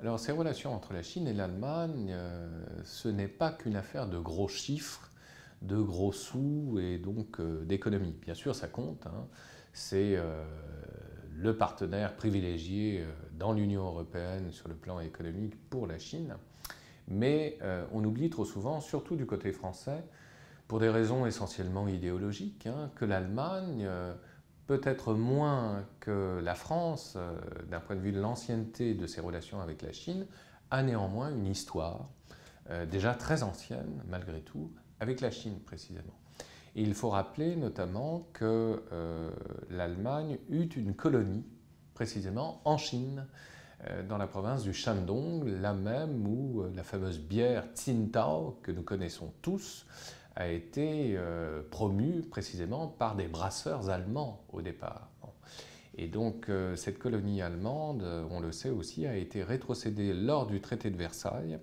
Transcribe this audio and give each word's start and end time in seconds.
Alors 0.00 0.18
ces 0.18 0.32
relations 0.32 0.74
entre 0.74 0.94
la 0.94 1.02
Chine 1.02 1.28
et 1.28 1.34
l'Allemagne, 1.34 2.08
euh, 2.10 2.48
ce 2.84 3.06
n'est 3.06 3.28
pas 3.28 3.52
qu'une 3.52 3.76
affaire 3.76 4.08
de 4.08 4.18
gros 4.18 4.48
chiffres, 4.48 5.10
de 5.60 5.76
gros 5.76 6.10
sous 6.12 6.78
et 6.80 6.96
donc 6.96 7.38
euh, 7.38 7.66
d'économie. 7.66 8.16
Bien 8.22 8.32
sûr, 8.32 8.54
ça 8.54 8.66
compte. 8.66 9.06
Hein. 9.06 9.26
C'est 9.74 10.16
euh, 10.16 10.42
le 11.36 11.54
partenaire 11.54 12.16
privilégié 12.16 13.04
dans 13.34 13.52
l'Union 13.52 13.84
européenne 13.84 14.50
sur 14.52 14.68
le 14.68 14.74
plan 14.74 15.00
économique 15.00 15.54
pour 15.68 15.86
la 15.86 15.98
Chine. 15.98 16.34
Mais 17.08 17.58
on 17.92 18.04
oublie 18.04 18.30
trop 18.30 18.44
souvent, 18.44 18.80
surtout 18.80 19.16
du 19.16 19.26
côté 19.26 19.50
français, 19.52 20.04
pour 20.68 20.78
des 20.78 20.88
raisons 20.88 21.26
essentiellement 21.26 21.88
idéologiques, 21.88 22.66
hein, 22.66 22.90
que 22.94 23.04
l'Allemagne 23.04 23.88
peut-être 24.70 25.14
moins 25.14 25.84
que 25.98 26.38
la 26.44 26.54
France, 26.54 27.14
euh, 27.16 27.36
d'un 27.68 27.80
point 27.80 27.96
de 27.96 28.00
vue 28.00 28.12
de 28.12 28.20
l'ancienneté 28.20 28.94
de 28.94 29.04
ses 29.08 29.20
relations 29.20 29.60
avec 29.60 29.82
la 29.82 29.90
Chine, 29.90 30.28
a 30.70 30.84
néanmoins 30.84 31.34
une 31.34 31.48
histoire 31.48 32.08
euh, 32.70 32.86
déjà 32.86 33.14
très 33.14 33.42
ancienne, 33.42 34.00
malgré 34.08 34.42
tout, 34.42 34.70
avec 35.00 35.20
la 35.22 35.32
Chine 35.32 35.58
précisément. 35.58 36.14
Et 36.76 36.82
il 36.82 36.94
faut 36.94 37.10
rappeler 37.10 37.56
notamment 37.56 38.28
que 38.32 38.84
euh, 38.92 39.30
l'Allemagne 39.70 40.38
eut 40.50 40.68
une 40.76 40.94
colonie 40.94 41.44
précisément 41.92 42.60
en 42.64 42.78
Chine, 42.78 43.26
dans 44.08 44.18
la 44.18 44.26
province 44.26 44.62
du 44.62 44.74
Shandong, 44.74 45.48
là 45.48 45.72
même 45.72 46.26
où 46.26 46.64
la 46.74 46.84
fameuse 46.84 47.18
bière 47.18 47.64
Tsingtao, 47.74 48.58
que 48.62 48.70
nous 48.72 48.82
connaissons 48.82 49.32
tous, 49.40 49.86
a 50.40 50.48
été 50.48 51.16
euh, 51.18 51.62
précisément 52.30 52.88
par 52.88 53.14
des 53.14 53.28
brasseurs 53.28 53.90
allemands 53.90 54.42
au 54.52 54.62
départ. 54.62 55.10
Et 55.98 56.06
donc 56.06 56.48
euh, 56.48 56.76
cette 56.76 56.98
colonie 56.98 57.42
allemande, 57.42 58.02
on 58.30 58.40
le 58.40 58.50
sait 58.50 58.70
aussi, 58.70 59.06
a 59.06 59.16
été 59.16 59.42
rétrocédée 59.42 60.14
lors 60.14 60.46
du 60.46 60.62
traité 60.62 60.90
de 60.90 60.96
Versailles, 60.96 61.58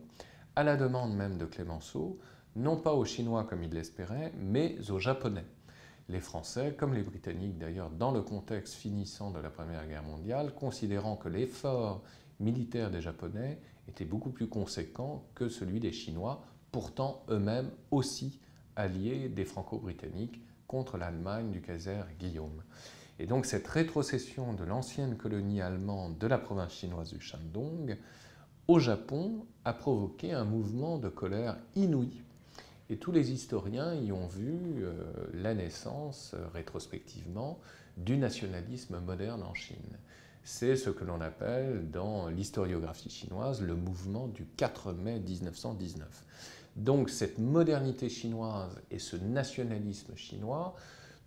à 0.55 0.63
la 0.63 0.77
demande 0.77 1.15
même 1.15 1.39
de 1.39 1.45
Clémenceau, 1.45 2.19
non 2.55 2.77
pas 2.77 2.93
aux 2.93 3.05
Chinois 3.05 3.45
comme 3.45 3.63
il 3.63 3.71
l'espérait, 3.71 4.31
mais 4.37 4.77
aux 4.91 4.99
Japonais. 4.99 5.45
Les 6.07 6.21
Français, 6.21 6.75
comme 6.77 6.93
les 6.93 7.03
Britanniques 7.03 7.57
d'ailleurs, 7.57 7.89
dans 7.89 8.11
le 8.11 8.21
contexte 8.21 8.75
finissant 8.75 9.31
de 9.31 9.39
la 9.39 9.49
Première 9.49 9.87
Guerre 9.87 10.03
mondiale, 10.03 10.53
considérant 10.53 11.15
que 11.15 11.29
l'effort 11.29 12.03
militaire 12.39 12.91
des 12.91 13.01
Japonais 13.01 13.59
était 13.87 14.05
beaucoup 14.05 14.29
plus 14.29 14.47
conséquent 14.47 15.25
que 15.33 15.49
celui 15.49 15.79
des 15.79 15.91
Chinois, 15.91 16.43
pourtant 16.71 17.23
eux-mêmes 17.29 17.71
aussi 17.89 18.39
alliés 18.77 19.27
des 19.27 19.43
Franco-Britanniques 19.43 20.41
contre 20.67 20.97
l'Allemagne 20.97 21.51
du 21.51 21.61
Kaiser 21.61 22.03
Guillaume. 22.19 22.63
Et 23.19 23.25
donc 23.25 23.45
cette 23.45 23.67
rétrocession 23.67 24.53
de 24.53 24.63
l'ancienne 24.63 25.17
colonie 25.17 25.61
allemande 25.61 26.17
de 26.17 26.27
la 26.27 26.37
province 26.37 26.73
chinoise 26.73 27.11
du 27.11 27.19
Shandong 27.19 27.97
au 28.67 28.79
Japon 28.79 29.45
a 29.65 29.73
provoqué 29.73 30.33
un 30.33 30.45
mouvement 30.45 30.97
de 30.97 31.09
colère 31.09 31.57
inouï. 31.75 32.21
Et 32.89 32.97
tous 32.97 33.11
les 33.11 33.31
historiens 33.31 33.93
y 33.93 34.11
ont 34.11 34.27
vu 34.27 34.83
euh, 34.83 34.93
la 35.33 35.53
naissance, 35.53 36.33
euh, 36.35 36.47
rétrospectivement, 36.53 37.59
du 37.97 38.17
nationalisme 38.17 38.99
moderne 38.99 39.43
en 39.43 39.53
Chine. 39.53 39.97
C'est 40.43 40.77
ce 40.77 40.89
que 40.89 41.03
l'on 41.03 41.19
appelle 41.19 41.89
dans 41.91 42.29
l'historiographie 42.29 43.09
chinoise 43.09 43.61
le 43.61 43.75
mouvement 43.75 44.27
du 44.27 44.45
4 44.55 44.93
mai 44.93 45.19
1919. 45.19 46.07
Donc 46.77 47.09
cette 47.09 47.39
modernité 47.39 48.07
chinoise 48.07 48.79
et 48.91 48.99
ce 48.99 49.17
nationalisme 49.17 50.15
chinois 50.15 50.75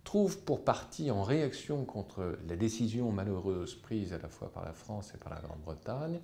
trouvent 0.05 0.39
pour 0.39 0.63
partie 0.63 1.11
en 1.11 1.23
réaction 1.23 1.83
contre 1.83 2.37
la 2.47 2.55
décision 2.55 3.11
malheureuse 3.11 3.75
prise 3.75 4.13
à 4.13 4.17
la 4.17 4.29
fois 4.29 4.49
par 4.51 4.63
la 4.63 4.71
France 4.71 5.11
et 5.13 5.17
par 5.17 5.33
la 5.33 5.41
Grande-Bretagne, 5.41 6.21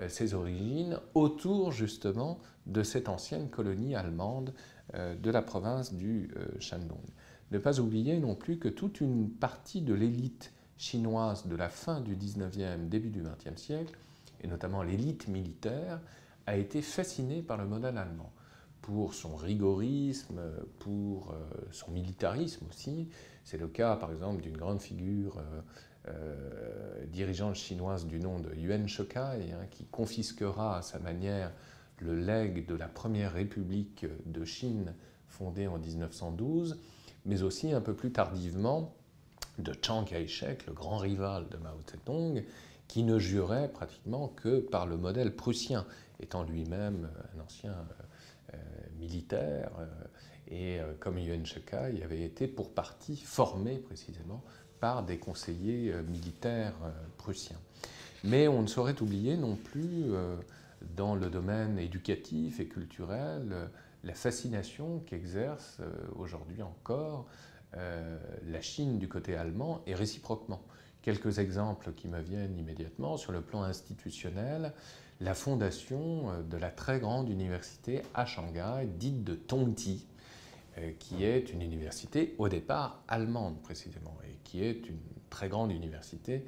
euh, 0.00 0.08
ses 0.08 0.32
origines 0.32 0.98
autour 1.14 1.72
justement 1.72 2.38
de 2.66 2.82
cette 2.82 3.10
ancienne 3.10 3.50
colonie 3.50 3.94
allemande 3.94 4.54
euh, 4.94 5.14
de 5.14 5.30
la 5.30 5.42
province 5.42 5.92
du 5.92 6.30
euh, 6.36 6.46
Shandong. 6.58 6.98
Ne 7.50 7.58
pas 7.58 7.80
oublier 7.80 8.18
non 8.18 8.34
plus 8.34 8.58
que 8.58 8.68
toute 8.68 9.02
une 9.02 9.28
partie 9.28 9.82
de 9.82 9.92
l'élite 9.92 10.52
chinoise 10.78 11.46
de 11.46 11.54
la 11.54 11.68
fin 11.68 12.00
du 12.00 12.16
19e, 12.16 12.88
début 12.88 13.10
du 13.10 13.22
20e 13.22 13.58
siècle, 13.58 13.98
et 14.42 14.48
notamment 14.48 14.82
l'élite 14.82 15.28
militaire, 15.28 16.00
a 16.46 16.56
été 16.56 16.80
fascinée 16.80 17.42
par 17.42 17.58
le 17.58 17.66
modèle 17.66 17.98
allemand 17.98 18.32
pour 18.82 19.14
son 19.14 19.36
rigorisme, 19.36 20.40
pour 20.78 21.32
euh, 21.32 21.36
son 21.70 21.90
militarisme 21.90 22.66
aussi. 22.68 23.08
C'est 23.44 23.58
le 23.58 23.68
cas, 23.68 23.96
par 23.96 24.10
exemple, 24.10 24.42
d'une 24.42 24.56
grande 24.56 24.80
figure 24.80 25.38
euh, 25.38 25.60
euh, 26.08 27.06
dirigeante 27.06 27.56
chinoise 27.56 28.06
du 28.06 28.20
nom 28.20 28.40
de 28.40 28.54
Yuan 28.54 28.88
Shikai, 28.88 29.52
hein, 29.52 29.66
qui 29.70 29.84
confisquera 29.86 30.78
à 30.78 30.82
sa 30.82 30.98
manière 30.98 31.52
le 31.98 32.14
legs 32.14 32.66
de 32.66 32.74
la 32.74 32.88
première 32.88 33.32
république 33.32 34.06
de 34.24 34.44
Chine 34.44 34.94
fondée 35.28 35.66
en 35.66 35.78
1912, 35.78 36.78
mais 37.26 37.42
aussi 37.42 37.72
un 37.72 37.82
peu 37.82 37.94
plus 37.94 38.12
tardivement 38.12 38.94
de 39.58 39.74
Chiang 39.82 40.04
Kai-shek, 40.04 40.66
le 40.66 40.72
grand 40.72 40.96
rival 40.96 41.46
de 41.50 41.58
Mao 41.58 41.78
Zedong, 41.86 42.42
qui 42.88 43.02
ne 43.02 43.18
jurait 43.18 43.68
pratiquement 43.68 44.28
que 44.28 44.60
par 44.60 44.86
le 44.86 44.96
modèle 44.96 45.36
prussien, 45.36 45.84
étant 46.18 46.42
lui-même 46.42 47.10
un 47.36 47.40
ancien 47.44 47.74
militaire. 48.98 49.70
Euh, 49.78 49.86
et 50.48 50.80
euh, 50.80 50.94
comme 50.98 51.18
Yuan 51.18 51.44
Shikai 51.44 52.02
avait 52.02 52.22
été 52.22 52.46
pour 52.46 52.74
partie 52.74 53.16
formé 53.16 53.78
précisément 53.78 54.42
par 54.80 55.04
des 55.04 55.18
conseillers 55.18 55.92
militaires 56.08 56.74
prussiens. 57.18 57.58
Mais 58.24 58.48
on 58.48 58.62
ne 58.62 58.66
saurait 58.66 58.98
oublier 59.02 59.36
non 59.36 59.54
plus, 59.54 60.06
dans 60.96 61.14
le 61.14 61.28
domaine 61.28 61.78
éducatif 61.78 62.60
et 62.60 62.66
culturel, 62.66 63.68
la 64.04 64.14
fascination 64.14 65.00
qu'exerce 65.00 65.82
aujourd'hui 66.16 66.62
encore 66.62 67.26
la 67.74 68.62
Chine 68.62 68.98
du 68.98 69.06
côté 69.06 69.36
allemand 69.36 69.82
et 69.86 69.94
réciproquement. 69.94 70.62
Quelques 71.02 71.40
exemples 71.40 71.92
qui 71.92 72.08
me 72.08 72.22
viennent 72.22 72.56
immédiatement 72.56 73.18
sur 73.18 73.32
le 73.32 73.42
plan 73.42 73.62
institutionnel 73.62 74.72
la 75.20 75.34
fondation 75.34 76.30
euh, 76.30 76.42
de 76.42 76.56
la 76.56 76.70
très 76.70 76.98
grande 76.98 77.28
université 77.28 78.02
à 78.14 78.24
Shanghai, 78.24 78.86
dite 78.86 79.22
de 79.22 79.34
Tongji, 79.34 80.06
euh, 80.78 80.92
qui 80.98 81.24
est 81.24 81.52
une 81.52 81.62
université 81.62 82.34
au 82.38 82.48
départ 82.48 83.02
allemande 83.08 83.60
précisément, 83.62 84.16
et 84.24 84.36
qui 84.44 84.64
est 84.64 84.88
une 84.88 84.98
très 85.28 85.48
grande 85.48 85.72
université 85.72 86.44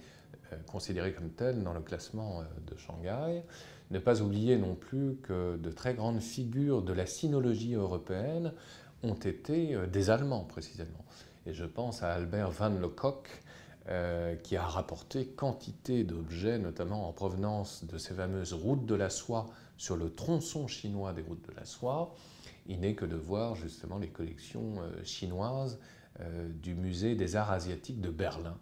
euh, 0.53 0.57
considérée 0.67 1.13
comme 1.13 1.31
telle 1.31 1.63
dans 1.63 1.75
le 1.75 1.81
classement 1.81 2.43
de 2.67 2.77
Shanghai. 2.77 3.43
Ne 3.91 3.99
pas 3.99 4.23
oublier 4.23 4.57
non 4.57 4.75
plus 4.75 5.17
que 5.23 5.59
de 5.59 5.71
très 5.71 5.95
grandes 5.95 6.23
figures 6.23 6.83
de 6.83 6.95
la 6.95 7.05
sinologie 7.05 7.75
européenne 7.75 8.55
ont 9.03 9.15
été 9.15 9.77
des 9.89 10.09
Allemands 10.09 10.45
précisément. 10.45 11.05
Et 11.45 11.53
je 11.53 11.65
pense 11.65 12.03
à 12.03 12.15
Albert 12.15 12.53
van 12.53 12.71
Lecoq, 12.71 13.29
euh, 13.89 14.37
qui 14.37 14.57
a 14.57 14.65
rapporté 14.65 15.27
quantité 15.27 16.05
d'objets, 16.05 16.59
notamment 16.59 17.09
en 17.09 17.13
provenance 17.13 17.85
de 17.85 17.99
ces 17.99 18.15
fameuses 18.15 18.53
routes 18.53 18.87
de 18.87 18.95
la 18.95 19.11
soie 19.11 19.51
sur 19.77 19.97
le 19.97 20.15
tronçon 20.15 20.69
chinois 20.69 21.13
des 21.13 21.23
routes 21.23 21.45
de 21.49 21.55
la 21.57 21.65
soie. 21.65 22.15
Il 22.67 22.79
n'est 22.79 22.95
que 22.95 23.05
de 23.05 23.17
voir 23.17 23.57
justement 23.57 23.99
les 23.99 24.09
collections 24.09 24.75
euh, 24.79 25.03
chinoises 25.03 25.81
euh, 26.21 26.49
du 26.63 26.75
musée 26.77 27.17
des 27.17 27.35
arts 27.35 27.51
asiatiques 27.51 28.01
de 28.01 28.11
Berlin, 28.11 28.57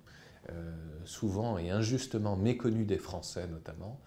souvent 1.04 1.58
et 1.58 1.70
injustement 1.70 2.34
méconnu 2.34 2.84
des 2.84 2.98
Français 2.98 3.46
notamment, 3.46 4.00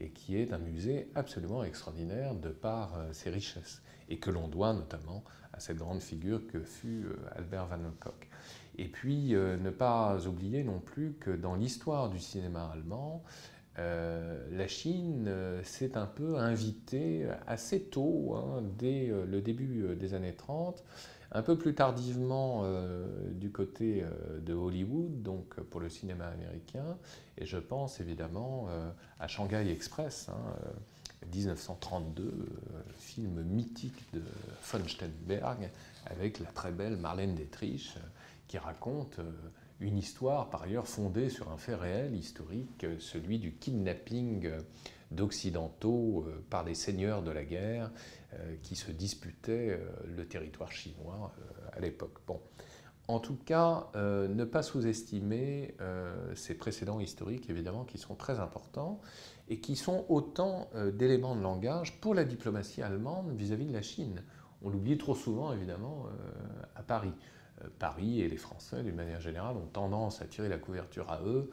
et 0.00 0.10
qui 0.10 0.36
est 0.36 0.52
un 0.52 0.58
musée 0.58 1.10
absolument 1.14 1.62
extraordinaire 1.62 2.34
de 2.34 2.48
par 2.48 2.98
ses 3.12 3.30
richesses, 3.30 3.82
et 4.08 4.18
que 4.18 4.30
l'on 4.30 4.48
doit 4.48 4.72
notamment 4.72 5.22
à 5.52 5.60
cette 5.60 5.76
grande 5.76 6.00
figure 6.00 6.46
que 6.46 6.60
fut 6.60 7.06
Albert 7.36 7.66
Van 7.66 7.76
Lecoq. 7.76 8.30
Et 8.80 8.88
puis, 8.88 9.34
euh, 9.34 9.56
ne 9.58 9.70
pas 9.70 10.26
oublier 10.26 10.64
non 10.64 10.80
plus 10.80 11.12
que 11.20 11.30
dans 11.30 11.54
l'histoire 11.54 12.08
du 12.08 12.18
cinéma 12.18 12.70
allemand, 12.72 13.22
euh, 13.78 14.46
la 14.50 14.68
Chine 14.68 15.26
euh, 15.28 15.62
s'est 15.62 15.96
un 15.96 16.06
peu 16.06 16.36
invitée 16.36 17.26
assez 17.46 17.82
tôt, 17.84 18.34
hein, 18.34 18.62
dès 18.78 19.12
le 19.26 19.40
début 19.40 19.96
des 19.96 20.14
années 20.14 20.34
30, 20.34 20.82
un 21.32 21.42
peu 21.42 21.56
plus 21.56 21.74
tardivement 21.74 22.64
du 23.30 23.52
côté 23.52 24.04
de 24.40 24.52
Hollywood, 24.52 25.22
donc 25.22 25.60
pour 25.60 25.80
le 25.80 25.88
cinéma 25.88 26.26
américain, 26.26 26.98
et 27.38 27.46
je 27.46 27.56
pense 27.56 28.00
évidemment 28.00 28.66
à 29.20 29.28
Shanghai 29.28 29.70
Express, 29.70 30.28
1932, 31.32 32.24
hein, 32.24 32.78
film 32.96 33.42
mythique 33.44 34.12
de 34.12 34.22
von 34.72 34.88
Sternberg, 34.88 35.70
avec 36.06 36.40
la 36.40 36.50
très 36.50 36.72
belle 36.72 36.96
Marlène 36.96 37.36
Dietrich 37.36 37.96
qui 38.50 38.58
raconte 38.58 39.20
euh, 39.20 39.30
une 39.80 39.96
histoire 39.96 40.50
par 40.50 40.62
ailleurs 40.62 40.86
fondée 40.86 41.30
sur 41.30 41.50
un 41.50 41.56
fait 41.56 41.74
réel, 41.74 42.14
historique, 42.14 42.86
celui 42.98 43.38
du 43.38 43.54
kidnapping 43.54 44.46
euh, 44.46 44.60
d'Occidentaux 45.10 46.24
euh, 46.26 46.44
par 46.50 46.64
des 46.64 46.74
seigneurs 46.74 47.22
de 47.22 47.30
la 47.30 47.44
guerre 47.44 47.90
qui 48.62 48.76
se 48.76 48.92
disputaient 48.92 49.76
le 50.06 50.24
territoire 50.24 50.70
chinois 50.70 51.34
à 51.72 51.80
l'époque. 51.80 52.18
Bon. 52.28 52.40
En 53.08 53.18
tout 53.18 53.34
cas, 53.44 53.88
euh, 53.96 54.28
ne 54.28 54.44
pas 54.44 54.62
sous-estimer 54.62 55.74
ces 56.36 56.54
précédents 56.54 57.00
historiques, 57.00 57.50
évidemment, 57.50 57.84
qui 57.84 57.98
sont 57.98 58.14
très 58.14 58.38
importants 58.38 59.00
et 59.48 59.58
qui 59.58 59.74
sont 59.74 60.06
autant 60.08 60.70
d'éléments 60.92 61.34
de 61.34 61.42
langage 61.42 62.00
pour 62.00 62.14
la 62.14 62.22
diplomatie 62.22 62.82
allemande 62.82 63.32
vis-à-vis 63.32 63.66
de 63.66 63.72
la 63.72 63.82
Chine. 63.82 64.22
On 64.62 64.70
l'oublie 64.70 64.98
trop 64.98 65.14
souvent, 65.14 65.52
évidemment, 65.52 66.06
à 66.76 66.82
Paris. 66.82 67.12
Paris 67.78 68.20
et 68.20 68.28
les 68.28 68.36
Français, 68.36 68.82
d'une 68.82 68.94
manière 68.94 69.20
générale, 69.20 69.56
ont 69.56 69.66
tendance 69.66 70.22
à 70.22 70.26
tirer 70.26 70.48
la 70.48 70.58
couverture 70.58 71.10
à 71.10 71.20
eux 71.22 71.50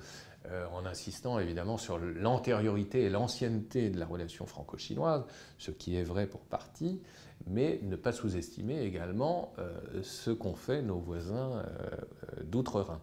euh, 0.52 0.66
en 0.72 0.86
insistant 0.86 1.40
évidemment 1.40 1.78
sur 1.78 1.98
l'antériorité 1.98 3.04
et 3.04 3.10
l'ancienneté 3.10 3.90
de 3.90 4.00
la 4.00 4.06
relation 4.06 4.46
franco-chinoise, 4.46 5.26
ce 5.58 5.72
qui 5.72 5.98
est 5.98 6.04
vrai 6.04 6.26
pour 6.26 6.42
partie, 6.42 7.02
mais 7.48 7.82
ne 7.84 7.98
pas 7.98 8.14
sous-estimer 8.14 8.82
également 8.82 9.52
euh, 9.60 9.78
ce 10.04 10.32
qu'ont 10.32 10.56
fait 10.56 10.82
nos 10.82 11.00
voisins 11.00 11.64
euh, 11.66 12.44
d'outre-Rhin. 12.44 13.02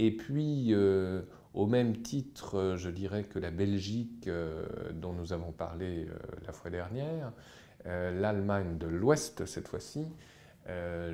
Et 0.00 0.12
puis, 0.12 0.72
au 1.54 1.66
même 1.66 2.02
titre, 2.02 2.76
je 2.76 2.88
dirais 2.88 3.24
que 3.24 3.40
la 3.40 3.50
Belgique, 3.50 4.30
dont 4.92 5.12
nous 5.12 5.32
avons 5.32 5.50
parlé 5.50 6.06
la 6.46 6.52
fois 6.52 6.70
dernière, 6.70 7.32
l'Allemagne 7.84 8.76
de 8.78 8.86
l'Ouest 8.86 9.46
cette 9.46 9.68
fois-ci, 9.68 10.06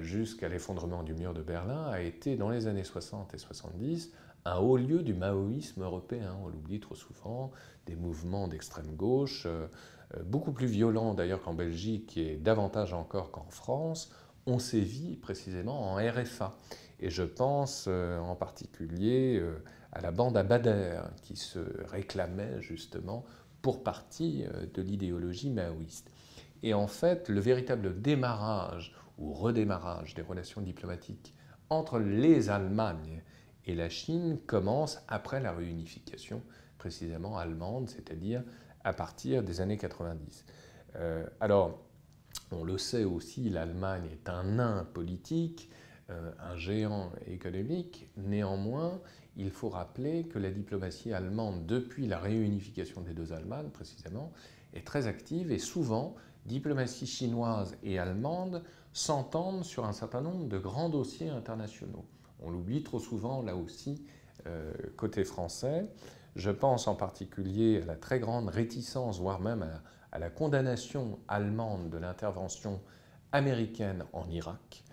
jusqu'à 0.00 0.48
l'effondrement 0.48 1.02
du 1.02 1.14
mur 1.14 1.34
de 1.34 1.42
Berlin, 1.42 1.86
a 1.86 2.00
été 2.00 2.36
dans 2.36 2.50
les 2.50 2.66
années 2.66 2.84
60 2.84 3.34
et 3.34 3.38
70 3.38 4.12
un 4.44 4.56
haut 4.56 4.76
lieu 4.76 5.02
du 5.02 5.14
maoïsme 5.14 5.82
européen. 5.82 6.36
On 6.42 6.48
l'oublie 6.48 6.80
trop 6.80 6.94
souvent, 6.94 7.50
des 7.86 7.96
mouvements 7.96 8.48
d'extrême 8.48 8.94
gauche, 8.94 9.44
euh, 9.46 9.66
euh, 10.16 10.22
beaucoup 10.22 10.52
plus 10.52 10.66
violents 10.66 11.14
d'ailleurs 11.14 11.42
qu'en 11.42 11.54
Belgique 11.54 12.16
et 12.16 12.36
davantage 12.36 12.92
encore 12.92 13.30
qu'en 13.30 13.48
France, 13.48 14.12
ont 14.46 14.58
sévi 14.58 15.16
précisément 15.16 15.92
en 15.92 15.96
RFA. 15.96 16.56
Et 17.00 17.10
je 17.10 17.22
pense 17.22 17.86
euh, 17.88 18.18
en 18.18 18.36
particulier 18.36 19.42
à 19.92 20.00
la 20.00 20.10
bande 20.10 20.36
à 20.36 20.42
Bader, 20.42 21.00
qui 21.22 21.36
se 21.36 21.60
réclamait 21.86 22.60
justement 22.60 23.24
pour 23.62 23.82
partie 23.82 24.44
de 24.74 24.82
l'idéologie 24.82 25.48
maoïste. 25.48 26.10
Et 26.64 26.72
en 26.72 26.86
fait, 26.86 27.28
le 27.28 27.40
véritable 27.40 28.00
démarrage 28.00 28.96
ou 29.18 29.34
redémarrage 29.34 30.14
des 30.14 30.22
relations 30.22 30.62
diplomatiques 30.62 31.34
entre 31.68 31.98
les 31.98 32.48
Allemagnes 32.48 33.22
et 33.66 33.74
la 33.74 33.90
Chine 33.90 34.38
commence 34.46 35.02
après 35.06 35.42
la 35.42 35.52
réunification 35.52 36.42
précisément 36.78 37.36
allemande, 37.36 37.90
c'est-à-dire 37.90 38.42
à 38.82 38.94
partir 38.94 39.42
des 39.42 39.60
années 39.60 39.76
90. 39.76 40.46
Euh, 40.96 41.26
alors, 41.38 41.82
on 42.50 42.64
le 42.64 42.78
sait 42.78 43.04
aussi, 43.04 43.50
l'Allemagne 43.50 44.08
est 44.10 44.30
un 44.30 44.44
nain 44.44 44.88
politique, 44.94 45.68
euh, 46.08 46.32
un 46.38 46.56
géant 46.56 47.12
économique. 47.26 48.08
Néanmoins, 48.16 49.02
il 49.36 49.50
faut 49.50 49.68
rappeler 49.68 50.28
que 50.28 50.38
la 50.38 50.50
diplomatie 50.50 51.12
allemande, 51.12 51.66
depuis 51.66 52.06
la 52.06 52.18
réunification 52.18 53.02
des 53.02 53.12
deux 53.12 53.34
Allemagnes 53.34 53.68
précisément, 53.68 54.32
est 54.72 54.86
très 54.86 55.06
active 55.06 55.52
et 55.52 55.58
souvent, 55.58 56.16
diplomatie 56.44 57.06
chinoise 57.06 57.76
et 57.82 57.98
allemande 57.98 58.62
s'entendent 58.92 59.64
sur 59.64 59.84
un 59.84 59.92
certain 59.92 60.20
nombre 60.20 60.46
de 60.46 60.58
grands 60.58 60.88
dossiers 60.88 61.30
internationaux. 61.30 62.04
On 62.40 62.50
l'oublie 62.50 62.82
trop 62.82 63.00
souvent 63.00 63.42
là 63.42 63.56
aussi 63.56 64.04
euh, 64.46 64.72
côté 64.96 65.24
français. 65.24 65.86
Je 66.36 66.50
pense 66.50 66.86
en 66.88 66.94
particulier 66.94 67.80
à 67.82 67.86
la 67.86 67.96
très 67.96 68.18
grande 68.20 68.48
réticence, 68.48 69.18
voire 69.18 69.40
même 69.40 69.66
à, 70.12 70.18
la 70.18 70.30
condamnation 70.30 71.18
allemande 71.28 71.90
de 71.90 71.98
l'intervention 71.98 72.80
américaine 73.32 74.04
en 74.12 74.28
Irak, 74.30 74.84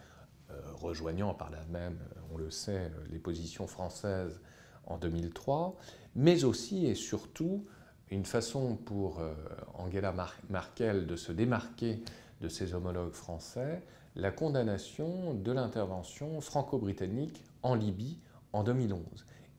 euh, 0.50 0.60
rejoignant 0.74 1.34
par 1.34 1.52
là 1.52 1.60
même, 1.70 2.00
on 2.34 2.38
le 2.38 2.50
sait, 2.50 2.92
les 3.12 3.20
positions 3.20 3.68
françaises 3.68 4.42
en 4.88 4.98
2003, 4.98 5.76
mais 6.16 6.44
aussi 6.44 6.86
et 6.88 6.96
surtout 6.96 7.66
une 8.12 8.26
façon 8.26 8.76
pour 8.76 9.20
euh, 9.20 9.34
Angela 9.74 10.14
Merkel 10.50 11.08
de 11.08 11.16
se 11.16 11.32
démarquer 11.32 12.04
de 12.42 12.50
ses 12.50 12.74
homologues 12.74 13.14
français 13.14 13.82
la 14.18 14.32
condamnation 14.32 15.34
de 15.34 15.52
l'intervention 15.54 16.42
franco-britannique 16.42 17.42
en 17.64 17.76
Libye 17.76 18.20
en 18.52 18.64
2011. 18.64 19.02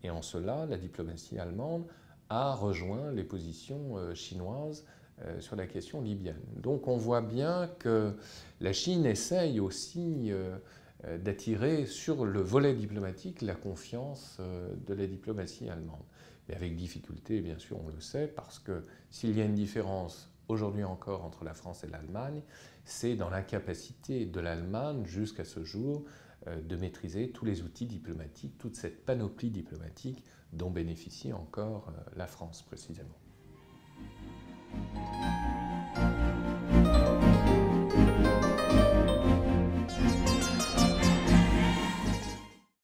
Et 0.04 0.10
en 0.10 0.20
cela, 0.20 0.66
la 0.66 0.76
diplomatie 0.76 1.38
allemande 1.38 1.86
a 2.28 2.54
rejoint 2.54 3.10
les 3.12 3.24
positions 3.24 3.96
euh, 3.96 4.14
chinoises 4.14 4.84
euh, 5.24 5.40
sur 5.40 5.56
la 5.56 5.66
question 5.66 6.02
libyenne. 6.02 6.42
Donc 6.56 6.88
on 6.88 6.98
voit 6.98 7.22
bien 7.22 7.70
que 7.78 8.12
la 8.60 8.74
Chine 8.74 9.06
essaye 9.06 9.60
aussi 9.60 10.30
d'attirer 11.18 11.86
sur 11.86 12.24
le 12.24 12.40
volet 12.40 12.74
diplomatique 12.74 13.42
la 13.42 13.56
confiance 13.56 14.38
de 14.86 14.94
la 14.94 15.06
diplomatie 15.08 15.68
allemande 15.68 16.04
mais 16.48 16.54
avec 16.54 16.76
difficulté, 16.76 17.40
bien 17.40 17.58
sûr, 17.58 17.78
on 17.82 17.88
le 17.88 18.00
sait, 18.00 18.26
parce 18.28 18.58
que 18.58 18.84
s'il 19.10 19.36
y 19.36 19.40
a 19.40 19.44
une 19.44 19.54
différence 19.54 20.30
aujourd'hui 20.48 20.84
encore 20.84 21.24
entre 21.24 21.44
la 21.44 21.54
France 21.54 21.84
et 21.84 21.88
l'Allemagne, 21.88 22.42
c'est 22.84 23.14
dans 23.14 23.30
la 23.30 23.42
capacité 23.42 24.26
de 24.26 24.40
l'Allemagne 24.40 25.04
jusqu'à 25.06 25.44
ce 25.44 25.62
jour 25.64 26.04
euh, 26.48 26.60
de 26.60 26.76
maîtriser 26.76 27.30
tous 27.30 27.44
les 27.44 27.62
outils 27.62 27.86
diplomatiques, 27.86 28.58
toute 28.58 28.76
cette 28.76 29.04
panoplie 29.04 29.50
diplomatique 29.50 30.24
dont 30.52 30.70
bénéficie 30.70 31.32
encore 31.32 31.88
euh, 31.88 32.10
la 32.16 32.26
France 32.26 32.62
précisément. 32.62 33.18